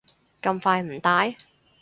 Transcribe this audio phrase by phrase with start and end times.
[0.41, 1.35] 咁快唔戴？